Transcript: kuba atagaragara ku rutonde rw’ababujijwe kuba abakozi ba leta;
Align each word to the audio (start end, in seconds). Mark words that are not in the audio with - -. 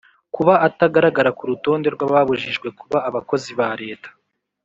kuba 0.35 0.53
atagaragara 0.67 1.29
ku 1.37 1.43
rutonde 1.51 1.87
rw’ababujijwe 1.95 2.67
kuba 2.79 2.97
abakozi 3.09 3.51
ba 3.59 3.69
leta; 3.81 4.09